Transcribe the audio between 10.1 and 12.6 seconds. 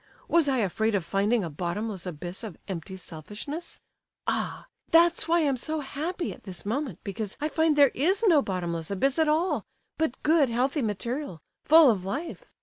good, healthy material, full of life.